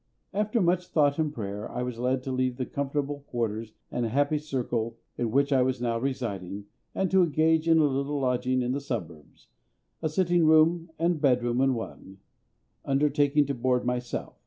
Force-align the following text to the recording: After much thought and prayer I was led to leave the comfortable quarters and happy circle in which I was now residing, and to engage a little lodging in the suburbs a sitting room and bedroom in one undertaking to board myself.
After 0.33 0.59
much 0.63 0.87
thought 0.87 1.19
and 1.19 1.31
prayer 1.31 1.69
I 1.71 1.83
was 1.83 1.99
led 1.99 2.23
to 2.23 2.31
leave 2.31 2.57
the 2.57 2.65
comfortable 2.65 3.19
quarters 3.27 3.73
and 3.91 4.03
happy 4.03 4.39
circle 4.39 4.97
in 5.15 5.29
which 5.29 5.53
I 5.53 5.61
was 5.61 5.79
now 5.79 5.99
residing, 5.99 6.65
and 6.95 7.11
to 7.11 7.21
engage 7.21 7.67
a 7.67 7.75
little 7.75 8.19
lodging 8.19 8.63
in 8.63 8.71
the 8.71 8.81
suburbs 8.81 9.49
a 10.01 10.09
sitting 10.09 10.43
room 10.47 10.89
and 10.97 11.21
bedroom 11.21 11.61
in 11.61 11.75
one 11.75 12.17
undertaking 12.83 13.45
to 13.45 13.53
board 13.53 13.85
myself. 13.85 14.39